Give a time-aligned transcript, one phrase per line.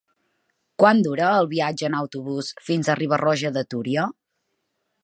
[0.83, 4.09] Quant dura el viatge en autobús fins a Riba-roja de Túria?